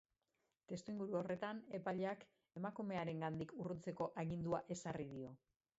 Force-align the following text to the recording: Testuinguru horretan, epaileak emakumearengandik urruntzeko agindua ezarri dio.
Testuinguru 0.71 1.17
horretan, 1.19 1.59
epaileak 1.81 2.25
emakumearengandik 2.61 3.57
urruntzeko 3.63 4.13
agindua 4.25 4.67
ezarri 4.79 5.11
dio. 5.17 5.35